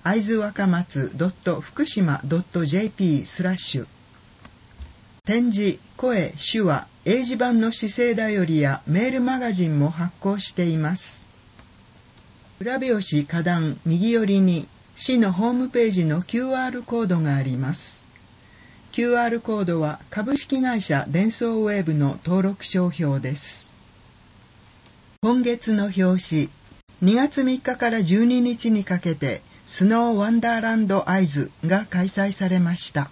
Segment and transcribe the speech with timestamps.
[0.03, 1.13] 会津若松
[1.61, 3.87] 福島 .jp スラッシュ
[5.25, 11.25] 展示、声、手話、英字版の姿勢だよりやメールマガジンも発行しています。
[12.59, 18.05] 裏表紙下段右寄りに市のホームページの QR コードがあります。
[18.93, 23.73] QR コードは株式会社デンソーウェーブの登録商標です。
[25.23, 26.51] 今月の表紙、2
[27.17, 33.11] 月3日から12日にかけてスノーワンダーランドアイズが開催されました。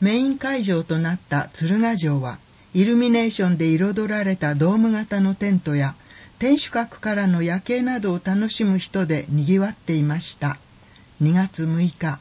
[0.00, 2.38] メイン会場となった鶴ヶ城は、
[2.74, 5.94] イルミネーションで彩られたドーム型のテントや、
[6.38, 10.58] 天守閣からの夜景などを楽しむ人で賑わっていました。
[11.22, 12.18] 2月6日。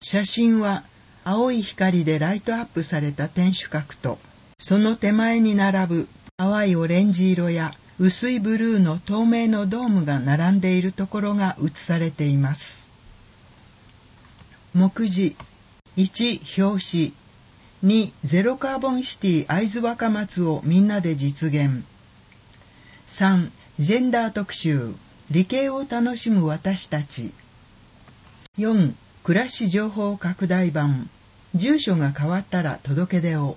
[0.00, 0.84] 写真は、
[1.24, 4.18] 青い光でライトアップされた天守閣と、
[4.58, 12.88] その手前に並ぶ淡いオレンジ色や薄いブルーの透明のドームが並んでいるところが写されています。
[14.74, 15.36] 目次
[15.96, 17.12] 1表紙
[17.84, 21.84] 2ゼロカーボンシティ会津若松をみんなで実現
[23.08, 24.94] 3ジェンダー特集
[25.30, 27.32] 理系を楽しむ私たち。
[28.58, 28.92] 4
[29.24, 31.08] 暮らし情報拡大版。
[31.54, 33.56] 住所が変わったら届け出を。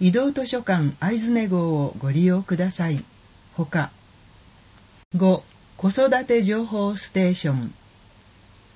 [0.00, 3.04] 移動図書館会津根号をご利用ください。
[3.54, 3.90] ほか
[5.14, 5.42] 5
[5.76, 7.74] 子育て情報ステーション。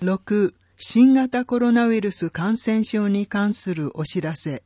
[0.03, 4.63] 6新型コロナウイルス感染症に関するお知らせ。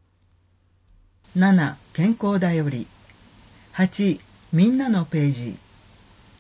[1.37, 2.87] 7健康だより。
[3.75, 4.21] 8
[4.53, 5.57] みんなのページ。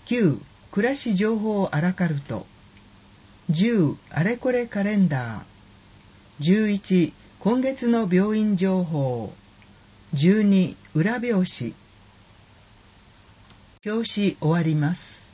[0.06, 0.38] 9
[0.70, 2.46] 暮らし情報アラカルト
[3.50, 6.74] 10あれこれカレンダー。
[6.74, 9.32] 11今月の病院情報。
[10.14, 11.74] 12裏表紙。
[13.84, 15.32] 表紙終わります。